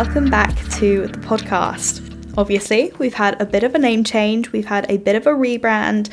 [0.00, 2.00] welcome back to the podcast.
[2.38, 5.30] Obviously, we've had a bit of a name change, we've had a bit of a
[5.30, 6.08] rebrand,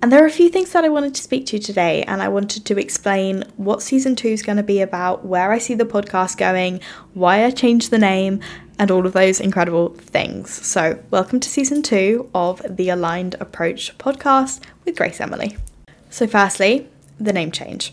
[0.00, 2.28] and there are a few things that I wanted to speak to today, and I
[2.28, 5.84] wanted to explain what season two is going to be about, where I see the
[5.84, 6.80] podcast going,
[7.12, 8.40] why I changed the name,
[8.78, 10.50] and all of those incredible things.
[10.50, 15.58] So, welcome to season two of the Aligned Approach podcast with Grace Emily.
[16.08, 16.88] So, firstly,
[17.20, 17.92] the name change.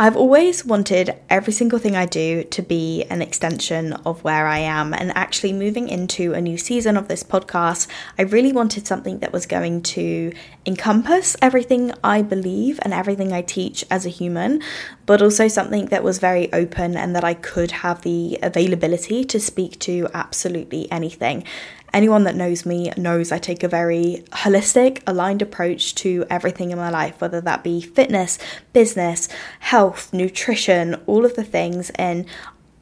[0.00, 4.56] I've always wanted every single thing I do to be an extension of where I
[4.60, 4.94] am.
[4.94, 7.86] And actually, moving into a new season of this podcast,
[8.18, 10.32] I really wanted something that was going to
[10.64, 14.62] encompass everything I believe and everything I teach as a human,
[15.04, 19.38] but also something that was very open and that I could have the availability to
[19.38, 21.44] speak to absolutely anything.
[21.92, 26.78] Anyone that knows me knows I take a very holistic, aligned approach to everything in
[26.78, 28.38] my life, whether that be fitness,
[28.72, 29.28] business,
[29.60, 31.90] health, nutrition, all of the things.
[31.90, 32.26] And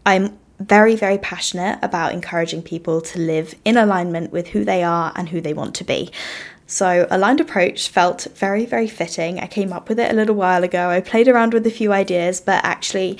[0.04, 5.12] I'm very, very passionate about encouraging people to live in alignment with who they are
[5.14, 6.10] and who they want to be.
[6.66, 9.40] So, aligned approach felt very, very fitting.
[9.40, 10.90] I came up with it a little while ago.
[10.90, 13.18] I played around with a few ideas, but actually,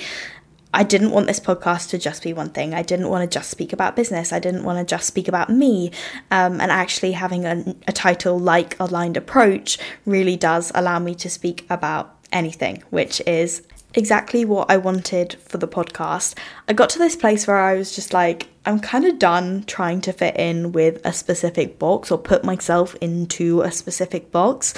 [0.73, 2.73] I didn't want this podcast to just be one thing.
[2.73, 4.31] I didn't want to just speak about business.
[4.31, 5.91] I didn't want to just speak about me.
[6.29, 11.29] Um, and actually, having a, a title like Aligned Approach really does allow me to
[11.29, 13.63] speak about anything, which is
[13.95, 16.37] exactly what I wanted for the podcast.
[16.67, 20.01] I got to this place where I was just like, I'm kind of done trying
[20.01, 24.75] to fit in with a specific box or put myself into a specific box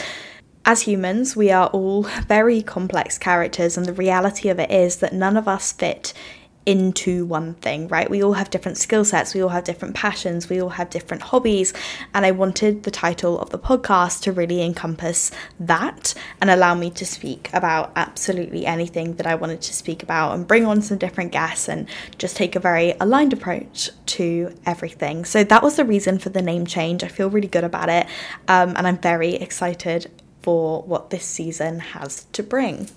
[0.65, 5.13] as humans, we are all very complex characters, and the reality of it is that
[5.13, 6.13] none of us fit
[6.63, 8.09] into one thing, right?
[8.09, 11.23] We all have different skill sets, we all have different passions, we all have different
[11.23, 11.73] hobbies,
[12.13, 16.91] and I wanted the title of the podcast to really encompass that and allow me
[16.91, 20.99] to speak about absolutely anything that I wanted to speak about and bring on some
[20.99, 21.87] different guests and
[22.19, 25.25] just take a very aligned approach to everything.
[25.25, 27.03] So that was the reason for the name change.
[27.03, 28.05] I feel really good about it,
[28.47, 32.89] um, and I'm very excited for what this season has to bring.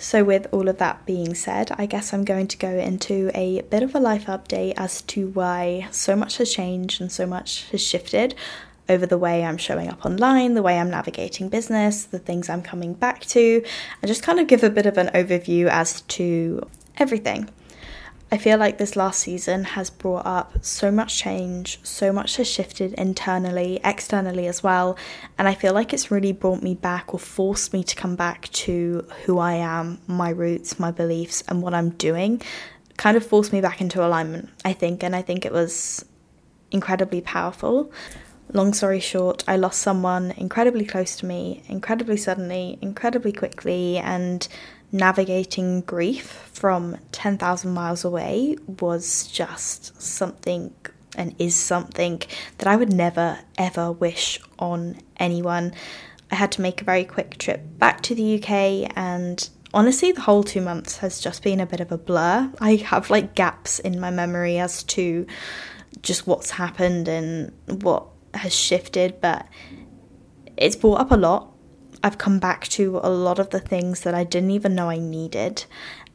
[0.00, 3.62] So, with all of that being said, I guess I'm going to go into a
[3.62, 7.68] bit of a life update as to why so much has changed and so much
[7.70, 8.36] has shifted
[8.88, 12.62] over the way I'm showing up online, the way I'm navigating business, the things I'm
[12.62, 13.62] coming back to,
[14.00, 16.66] and just kind of give a bit of an overview as to
[16.96, 17.50] everything.
[18.30, 22.46] I feel like this last season has brought up so much change, so much has
[22.46, 24.98] shifted internally, externally as well,
[25.38, 28.50] and I feel like it's really brought me back or forced me to come back
[28.52, 32.42] to who I am, my roots, my beliefs, and what I'm doing.
[32.98, 36.04] Kind of forced me back into alignment, I think, and I think it was
[36.70, 37.90] incredibly powerful.
[38.52, 44.46] Long story short, I lost someone incredibly close to me, incredibly suddenly, incredibly quickly, and
[44.92, 50.72] navigating grief from 10,000 miles away was just something
[51.16, 52.22] and is something
[52.58, 55.74] that I would never ever wish on anyone.
[56.30, 60.22] I had to make a very quick trip back to the UK and honestly the
[60.22, 62.50] whole 2 months has just been a bit of a blur.
[62.60, 65.26] I have like gaps in my memory as to
[66.02, 69.46] just what's happened and what has shifted but
[70.56, 71.52] it's brought up a lot
[72.02, 74.98] I've come back to a lot of the things that I didn't even know I
[74.98, 75.64] needed,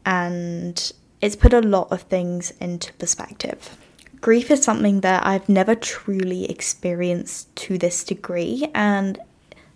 [0.06, 3.78] and it's put a lot of things into perspective.
[4.22, 9.20] Grief is something that I've never truly experienced to this degree, and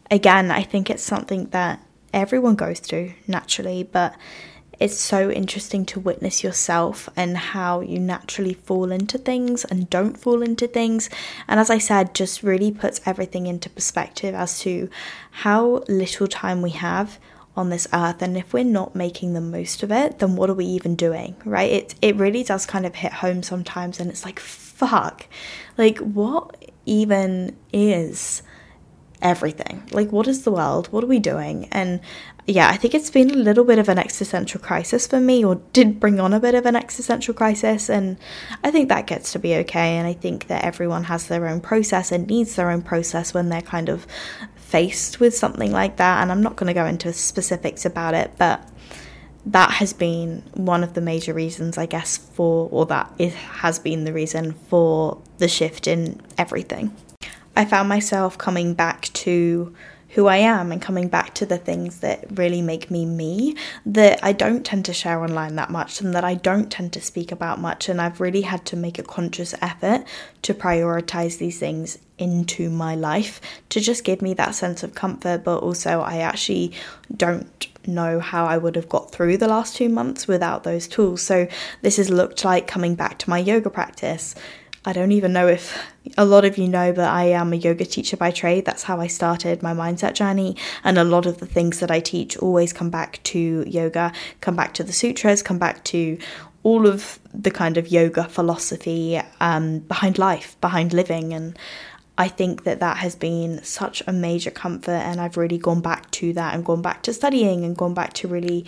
[0.10, 4.16] again, I think it's something that everyone goes through naturally, but
[4.80, 10.18] it's so interesting to witness yourself and how you naturally fall into things and don't
[10.18, 11.10] fall into things.
[11.48, 14.90] And as I said, just really puts everything into perspective as to
[15.32, 17.20] how little time we have
[17.56, 20.54] on this earth and if we're not making the most of it then what are
[20.54, 24.24] we even doing right it it really does kind of hit home sometimes and it's
[24.24, 25.26] like fuck
[25.76, 28.44] like what even is
[29.22, 29.84] everything.
[29.92, 30.88] Like, what is the world?
[30.92, 31.68] What are we doing?
[31.72, 32.00] And
[32.50, 35.56] yeah, I think it's been a little bit of an existential crisis for me, or
[35.74, 37.90] did bring on a bit of an existential crisis.
[37.90, 38.18] And
[38.64, 39.98] I think that gets to be okay.
[39.98, 43.50] And I think that everyone has their own process and needs their own process when
[43.50, 44.08] they're kind of
[44.56, 46.22] faced with something like that.
[46.22, 48.66] And I'm not going to go into specifics about it, but
[49.46, 53.78] that has been one of the major reasons, I guess, for, or that it has
[53.78, 56.96] been the reason for the shift in everything.
[57.58, 59.76] I found myself coming back to
[60.10, 63.56] who I am and coming back to the things that really make me me
[63.86, 67.02] that I don't tend to share online that much and that I don't tend to
[67.02, 67.90] speak about much.
[67.90, 70.06] And I've really had to make a conscious effort
[70.44, 75.44] to prioritize these things into my life to just give me that sense of comfort,
[75.44, 76.74] but also I actually
[77.16, 81.22] don't know how I would have got through the last two months without those tools.
[81.22, 81.48] So,
[81.82, 84.36] this has looked like coming back to my yoga practice.
[84.88, 85.78] I don't even know if
[86.18, 88.64] a lot of you know, but I am a yoga teacher by trade.
[88.64, 90.56] That's how I started my mindset journey.
[90.82, 94.56] And a lot of the things that I teach always come back to yoga, come
[94.56, 96.18] back to the sutras, come back to
[96.64, 101.34] all of the kind of yoga philosophy um, behind life, behind living.
[101.34, 101.60] And
[102.18, 106.10] I think that that has been such a major comfort, and I've really gone back
[106.12, 108.66] to that and gone back to studying and gone back to really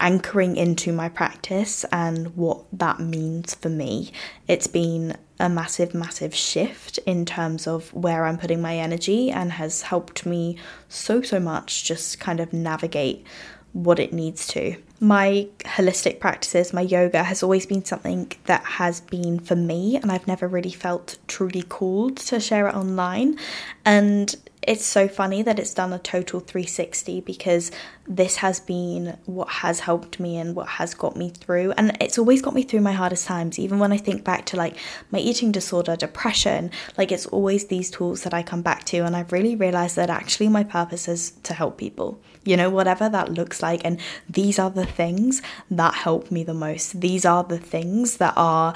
[0.00, 4.10] anchoring into my practice and what that means for me.
[4.48, 9.50] It's been a massive, massive shift in terms of where I'm putting my energy and
[9.52, 10.56] has helped me
[10.88, 13.26] so, so much just kind of navigate
[13.72, 14.76] what it needs to.
[15.00, 20.12] My holistic practices, my yoga, has always been something that has been for me, and
[20.12, 23.36] I've never really felt truly called to share it online.
[23.84, 27.70] And it's so funny that it's done a total 360 because
[28.06, 31.72] this has been what has helped me and what has got me through.
[31.72, 33.58] And it's always got me through my hardest times.
[33.58, 34.76] Even when i think back to like
[35.10, 39.16] my eating disorder depression like it's always these tools that i come back to and
[39.16, 42.20] i've really realized that actually my purpose is to help people.
[42.44, 43.80] You know whatever that looks like.
[43.84, 47.00] And these are the things that help me the most.
[47.00, 48.74] These are the things that are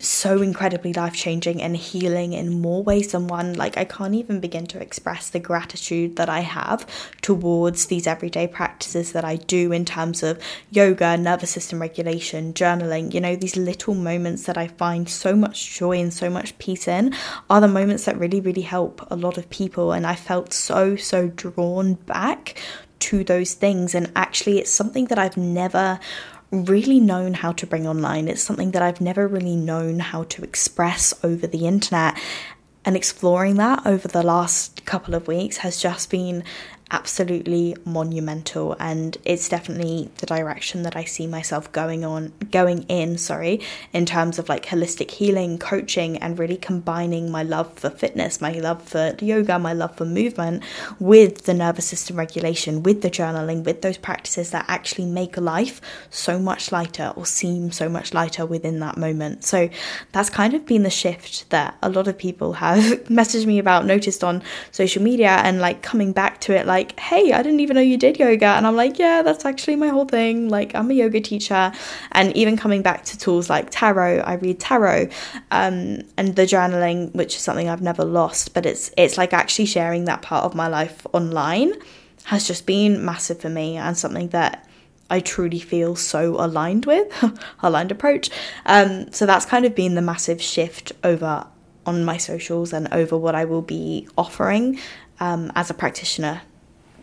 [0.00, 3.54] so incredibly life changing and healing in more ways than one.
[3.54, 6.86] Like, I can't even begin to express the gratitude that I have
[7.20, 13.12] towards these everyday practices that I do in terms of yoga, nervous system regulation, journaling.
[13.12, 16.88] You know, these little moments that I find so much joy and so much peace
[16.88, 17.14] in
[17.50, 19.92] are the moments that really, really help a lot of people.
[19.92, 22.60] And I felt so, so drawn back
[23.00, 23.94] to those things.
[23.94, 25.98] And actually, it's something that I've never
[26.50, 28.28] really known how to bring online.
[28.28, 32.18] It's something that I've never really known how to express over the internet.
[32.84, 36.42] And exploring that over the last couple of weeks has just been
[36.90, 43.18] absolutely monumental and it's definitely the direction that I see myself going on going in
[43.18, 43.60] sorry
[43.92, 48.52] in terms of like holistic healing coaching and really combining my love for fitness my
[48.52, 50.62] love for yoga my love for movement
[50.98, 55.80] with the nervous system regulation with the journaling with those practices that actually make life
[56.10, 59.44] so much lighter or seem so much lighter within that moment.
[59.44, 59.68] So
[60.12, 63.86] that's kind of been the shift that a lot of people have messaged me about
[63.86, 67.60] noticed on social media and like coming back to it like like, hey, I didn't
[67.60, 68.46] even know you did yoga.
[68.46, 70.48] And I'm like, yeah, that's actually my whole thing.
[70.48, 71.72] Like, I'm a yoga teacher.
[72.12, 75.08] And even coming back to tools like tarot, I read tarot
[75.50, 79.66] um, and the journaling, which is something I've never lost, but it's it's like actually
[79.66, 81.74] sharing that part of my life online
[82.24, 84.66] has just been massive for me and something that
[85.10, 87.08] I truly feel so aligned with,
[87.62, 88.30] aligned approach.
[88.64, 91.46] Um, so that's kind of been the massive shift over
[91.84, 94.78] on my socials and over what I will be offering
[95.18, 96.40] um, as a practitioner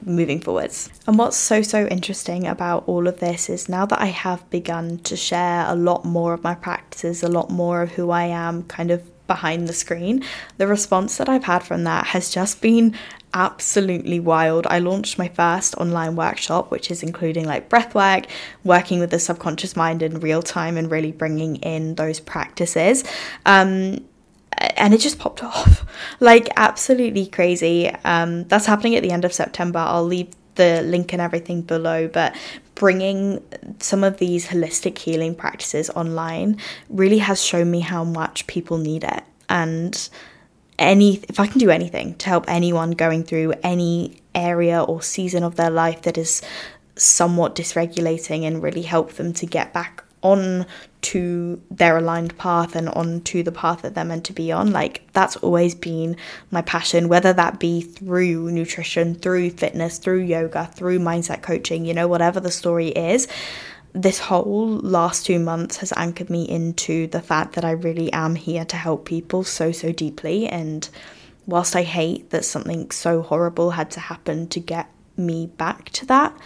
[0.06, 0.90] moving forwards.
[1.08, 5.00] And what's so, so interesting about all of this is now that I have begun
[5.00, 8.64] to share a lot more of my practices, a lot more of who I am
[8.64, 10.24] kind of behind the screen,
[10.58, 12.96] the response that I've had from that has just been
[13.34, 14.66] absolutely wild.
[14.68, 18.26] I launched my first online workshop, which is including like breathwork,
[18.64, 23.04] working with the subconscious mind in real time, and really bringing in those practices.
[23.46, 24.06] Um,
[24.78, 25.86] and it just popped off.
[26.20, 27.90] Like absolutely crazy.
[28.04, 29.80] Um, that's happening at the end of september.
[29.80, 32.36] I'll leave the link and everything below but
[32.74, 33.44] bringing
[33.80, 36.58] some of these holistic healing practices online
[36.90, 39.24] really has shown me how much people need it.
[39.50, 40.10] And
[40.80, 45.44] any if i can do anything to help anyone going through any area or season
[45.44, 46.42] of their life that is
[46.96, 50.66] somewhat dysregulating and really help them to get back on
[51.02, 54.72] to their aligned path and on to the path that they're meant to be on.
[54.72, 56.18] Like that's always been
[56.52, 61.94] my passion, whether that be through nutrition, through fitness, through yoga, through mindset coaching, you
[61.94, 63.28] know, whatever the story is.
[63.94, 68.36] This whole last two months has anchored me into the fact that I really am
[68.36, 70.48] here to help people so, so deeply.
[70.48, 70.88] And
[71.46, 76.06] whilst I hate that something so horrible had to happen to get me back to
[76.08, 76.38] that,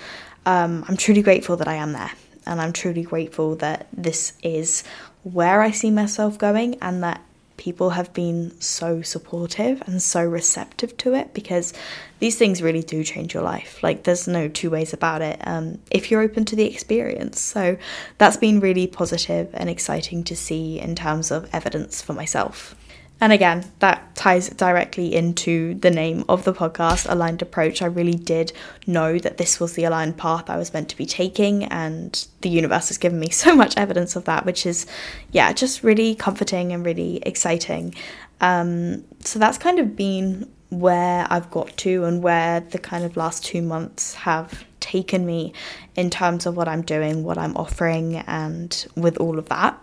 [0.46, 2.12] um, I'm truly grateful that I am there
[2.46, 4.84] and I'm truly grateful that this is
[5.24, 7.22] where I see myself going and that
[7.58, 11.74] people have been so supportive and so receptive to it because
[12.18, 13.84] these things really do change your life.
[13.84, 17.40] Like, there's no two ways about it um, if you're open to the experience.
[17.40, 17.78] So,
[18.18, 22.76] that's been really positive and exciting to see in terms of evidence for myself.
[23.22, 27.84] And again, that ties directly into the name of the podcast, Aligned Approach.
[27.84, 28.52] I really did
[28.88, 32.50] know that this was the aligned path I was meant to be taking, and the
[32.50, 34.88] universe has given me so much evidence of that, which is,
[35.32, 37.94] yeah, just really comforting and really exciting.
[38.42, 43.18] Um, so that's kind of been where I've got to and where the kind of
[43.18, 45.54] last two months have taken me
[45.96, 49.80] in terms of what I'm doing, what I'm offering, and with all of that.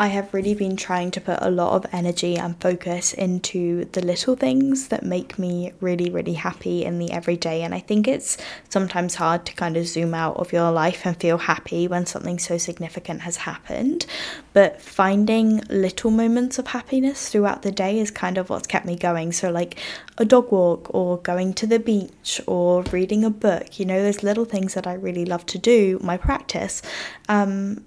[0.00, 4.00] I have really been trying to put a lot of energy and focus into the
[4.00, 7.62] little things that make me really, really happy in the everyday.
[7.62, 8.36] And I think it's
[8.68, 12.38] sometimes hard to kind of zoom out of your life and feel happy when something
[12.38, 14.06] so significant has happened.
[14.52, 18.94] But finding little moments of happiness throughout the day is kind of what's kept me
[18.94, 19.32] going.
[19.32, 19.80] So, like
[20.16, 24.22] a dog walk, or going to the beach, or reading a book, you know, those
[24.22, 26.82] little things that I really love to do, my practice.
[27.28, 27.84] Um,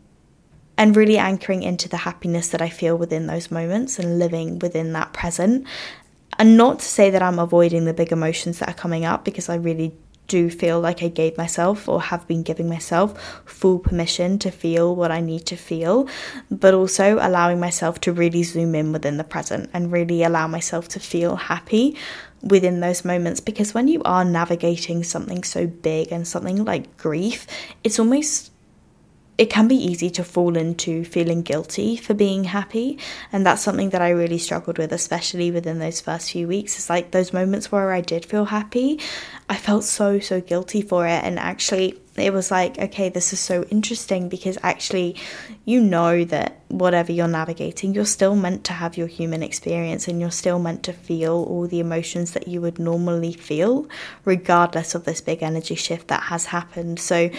[0.78, 4.94] and really anchoring into the happiness that I feel within those moments and living within
[4.94, 5.68] that present.
[6.40, 9.50] And not to say that I'm avoiding the big emotions that are coming up because
[9.50, 9.94] I really
[10.32, 14.96] do feel like I gave myself or have been giving myself full permission to feel
[14.96, 16.08] what I need to feel,
[16.50, 20.88] but also allowing myself to really zoom in within the present and really allow myself
[20.90, 21.98] to feel happy
[22.42, 27.46] within those moments because when you are navigating something so big and something like grief,
[27.84, 28.52] it's almost
[29.42, 33.00] it can be easy to fall into feeling guilty for being happy.
[33.34, 36.76] And that's something that I really struggled with, especially within those first few weeks.
[36.76, 39.00] It's like those moments where I did feel happy,
[39.50, 41.24] I felt so, so guilty for it.
[41.24, 45.16] And actually, it was like, okay, this is so interesting because actually,
[45.66, 50.22] you know that whatever you're navigating, you're still meant to have your human experience and
[50.22, 53.88] you're still meant to feel all the emotions that you would normally feel,
[54.26, 57.00] regardless of this big energy shift that has happened.
[57.00, 57.30] So,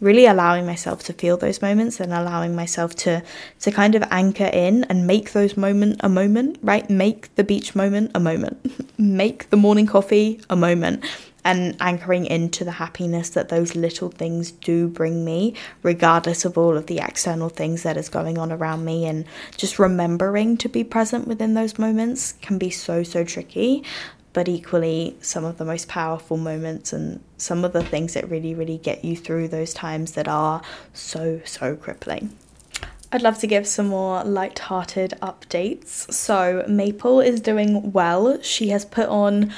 [0.00, 3.22] really allowing myself to feel those moments and allowing myself to
[3.60, 6.88] to kind of anchor in and make those moment a moment, right?
[6.90, 8.58] Make the beach moment a moment.
[8.98, 11.04] make the morning coffee a moment
[11.44, 16.76] and anchoring into the happiness that those little things do bring me, regardless of all
[16.76, 19.06] of the external things that is going on around me.
[19.06, 19.24] And
[19.56, 23.82] just remembering to be present within those moments can be so, so tricky.
[24.34, 28.54] But equally, some of the most powerful moments and some of the things that really,
[28.54, 30.62] really get you through those times that are
[30.94, 32.34] so, so crippling.
[33.14, 36.10] I'd love to give some more light-hearted updates.
[36.10, 38.40] So Maple is doing well.
[38.40, 39.52] She has put on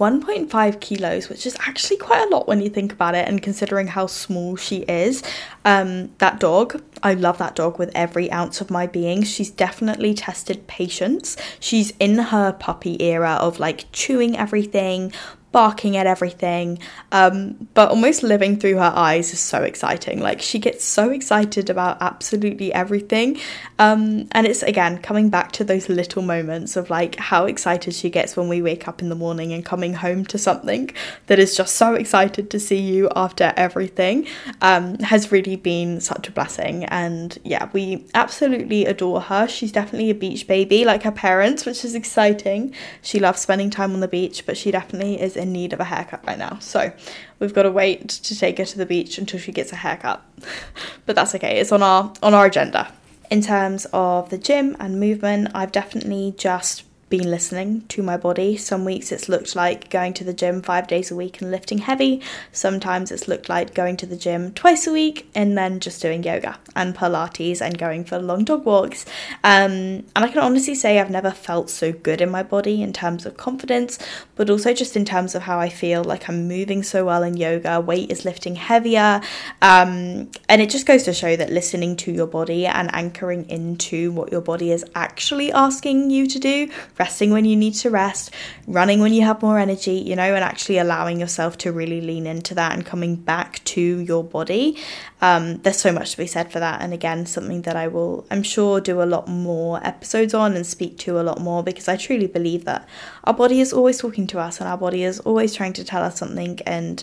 [0.00, 3.86] 1.5 kilos, which is actually quite a lot when you think about it and considering
[3.86, 5.22] how small she is.
[5.66, 9.22] Um, that dog, I love that dog with every ounce of my being.
[9.24, 11.36] She's definitely tested patience.
[11.60, 15.12] She's in her puppy era of like chewing everything,
[15.52, 16.78] barking at everything,
[17.10, 20.20] um, but almost living through her eyes is so exciting.
[20.20, 23.38] Like she gets so excited about absolutely everything.
[23.78, 28.10] Um, and it's again coming back to those little moments of like how excited she
[28.10, 30.90] gets when we wake up in the morning and coming home to something
[31.26, 34.26] that is just so excited to see you after everything
[34.60, 36.84] um, has really been such a blessing.
[36.84, 39.48] And yeah, we absolutely adore her.
[39.48, 42.72] She's definitely a beach baby, like her parents, which is exciting.
[43.02, 45.84] She loves spending time on the beach, but she definitely is in need of a
[45.84, 46.58] haircut right now.
[46.60, 46.92] So
[47.38, 50.22] we've got to wait to take her to the beach until she gets a haircut.
[51.06, 51.58] but that's okay.
[51.58, 52.92] It's on our on our agenda.
[53.30, 58.56] In terms of the gym and movement, I've definitely just been listening to my body.
[58.56, 61.78] Some weeks it's looked like going to the gym five days a week and lifting
[61.78, 62.22] heavy.
[62.52, 66.22] Sometimes it's looked like going to the gym twice a week and then just doing
[66.22, 69.04] yoga and Pilates and going for long dog walks.
[69.42, 72.92] Um, and I can honestly say I've never felt so good in my body in
[72.92, 73.98] terms of confidence,
[74.36, 77.36] but also just in terms of how I feel like I'm moving so well in
[77.36, 79.20] yoga, weight is lifting heavier.
[79.60, 84.12] Um, and it just goes to show that listening to your body and anchoring into
[84.12, 86.70] what your body is actually asking you to do
[87.00, 88.30] resting when you need to rest,
[88.66, 92.26] running when you have more energy, you know, and actually allowing yourself to really lean
[92.26, 94.76] into that and coming back to your body.
[95.22, 96.82] Um, there's so much to be said for that.
[96.82, 100.66] And again, something that I will, I'm sure, do a lot more episodes on and
[100.66, 102.86] speak to a lot more because I truly believe that
[103.24, 106.02] our body is always talking to us and our body is always trying to tell
[106.02, 106.60] us something.
[106.66, 107.02] And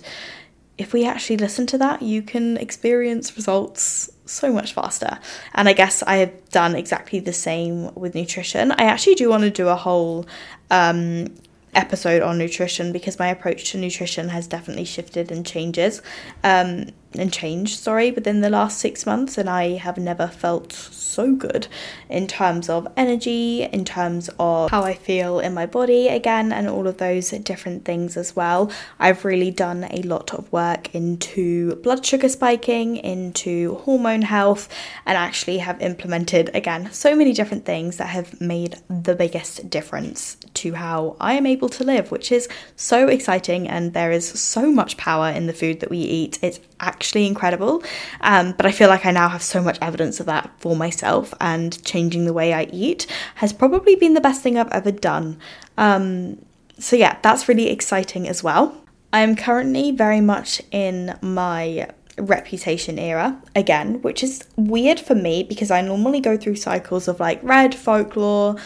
[0.77, 5.19] if we actually listen to that, you can experience results so much faster.
[5.53, 8.71] And I guess I have done exactly the same with nutrition.
[8.71, 10.25] I actually do want to do a whole
[10.69, 11.27] um,
[11.75, 16.01] episode on nutrition because my approach to nutrition has definitely shifted and changes.
[16.43, 21.33] Um, and changed, sorry, within the last six months, and I have never felt so
[21.33, 21.67] good
[22.09, 26.69] in terms of energy, in terms of how I feel in my body again, and
[26.69, 28.71] all of those different things as well.
[28.99, 34.69] I've really done a lot of work into blood sugar spiking, into hormone health,
[35.05, 40.35] and actually have implemented again so many different things that have made the biggest difference
[40.55, 44.71] to how I am able to live, which is so exciting, and there is so
[44.71, 46.37] much power in the food that we eat.
[46.41, 47.83] It's actually incredible.
[48.21, 51.33] Um, but I feel like I now have so much evidence of that for myself,
[51.39, 55.39] and changing the way I eat has probably been the best thing I've ever done.
[55.77, 56.37] Um,
[56.79, 58.75] so, yeah, that's really exciting as well.
[59.11, 65.43] I am currently very much in my reputation era again, which is weird for me
[65.43, 68.57] because I normally go through cycles of like red, folklore,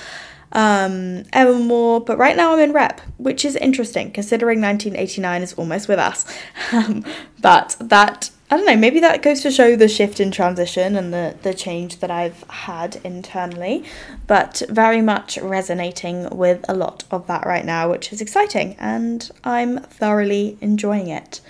[0.54, 5.88] um, Evermore, but right now I'm in rep, which is interesting considering 1989 is almost
[5.88, 6.26] with us.
[6.74, 7.04] Um,
[7.42, 11.14] but that, I don't know, maybe that goes to show the shift in transition and
[11.14, 13.84] the, the change that I've had internally,
[14.26, 19.30] but very much resonating with a lot of that right now, which is exciting and
[19.44, 21.42] I'm thoroughly enjoying it.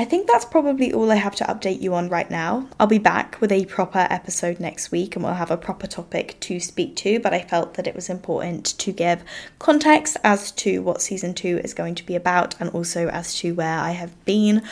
[0.00, 2.66] I think that's probably all I have to update you on right now.
[2.80, 6.40] I'll be back with a proper episode next week and we'll have a proper topic
[6.40, 9.22] to speak to, but I felt that it was important to give
[9.58, 13.52] context as to what season two is going to be about and also as to
[13.52, 14.62] where I have been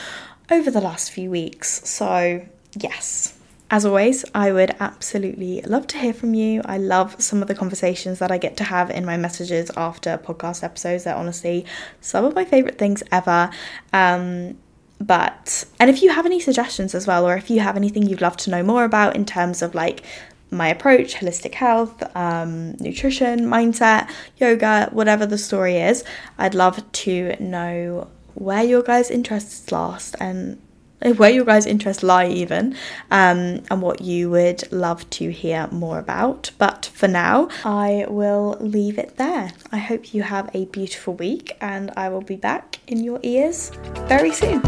[0.51, 1.87] over the last few weeks.
[1.87, 3.35] So, yes.
[3.71, 6.63] As always, I would absolutely love to hear from you.
[6.65, 10.17] I love some of the conversations that I get to have in my messages after
[10.17, 11.05] podcast episodes.
[11.05, 11.67] They're honestly
[12.01, 13.51] some of my favourite things ever.
[13.93, 14.57] Um,
[15.01, 18.21] but, and if you have any suggestions as well, or if you have anything you'd
[18.21, 20.03] love to know more about in terms of like
[20.51, 26.05] my approach, holistic health, um, nutrition, mindset, yoga, whatever the story is,
[26.39, 30.61] I'd love to know where your guys' interests last and
[31.17, 32.75] where your guys' interests lie, even,
[33.11, 36.51] um, and what you would love to hear more about.
[36.59, 39.53] But for now, I will leave it there.
[39.73, 43.71] I hope you have a beautiful week, and I will be back in your ears
[44.09, 44.63] very soon.